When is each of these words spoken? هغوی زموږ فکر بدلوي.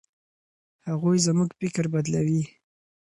هغوی 0.87 1.17
زموږ 1.27 1.49
فکر 1.59 1.85
بدلوي. 1.93 2.43